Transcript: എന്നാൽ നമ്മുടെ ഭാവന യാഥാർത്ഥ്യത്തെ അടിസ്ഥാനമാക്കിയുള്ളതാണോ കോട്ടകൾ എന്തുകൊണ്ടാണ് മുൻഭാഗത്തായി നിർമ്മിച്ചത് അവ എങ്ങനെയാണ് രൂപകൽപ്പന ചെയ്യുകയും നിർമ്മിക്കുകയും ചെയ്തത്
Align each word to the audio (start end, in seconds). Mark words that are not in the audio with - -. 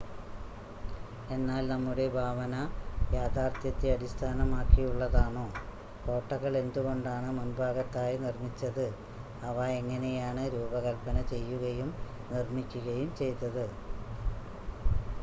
എന്നാൽ 1.27 1.63
നമ്മുടെ 1.71 2.05
ഭാവന 2.13 2.53
യാഥാർത്ഥ്യത്തെ 3.15 3.89
അടിസ്ഥാനമാക്കിയുള്ളതാണോ 3.95 5.45
കോട്ടകൾ 6.05 6.53
എന്തുകൊണ്ടാണ് 6.61 7.29
മുൻഭാഗത്തായി 7.37 8.17
നിർമ്മിച്ചത് 8.23 8.85
അവ 9.49 9.57
എങ്ങനെയാണ് 9.79 10.45
രൂപകൽപ്പന 10.55 11.19
ചെയ്യുകയും 11.33 11.91
നിർമ്മിക്കുകയും 12.31 13.11
ചെയ്തത് 13.21 13.65